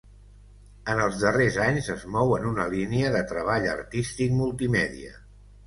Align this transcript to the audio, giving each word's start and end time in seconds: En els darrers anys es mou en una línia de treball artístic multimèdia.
En 0.93 1.01
els 1.07 1.19
darrers 1.23 1.59
anys 1.65 1.91
es 1.97 2.07
mou 2.17 2.33
en 2.39 2.49
una 2.53 2.67
línia 2.73 3.13
de 3.19 3.23
treball 3.35 3.71
artístic 3.77 4.37
multimèdia. 4.43 5.17